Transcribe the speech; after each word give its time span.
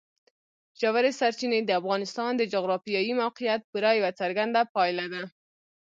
ژورې 0.79 1.11
سرچینې 1.19 1.59
د 1.63 1.71
افغانستان 1.81 2.31
د 2.37 2.43
جغرافیایي 2.53 3.13
موقیعت 3.21 3.61
پوره 3.71 3.91
یوه 3.99 4.11
څرګنده 4.21 4.61
پایله 4.75 5.05
ده. 5.13 5.23